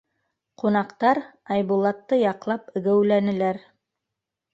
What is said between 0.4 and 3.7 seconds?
Ҡунаҡтар Айбулатты яҡлап геүләнеләр: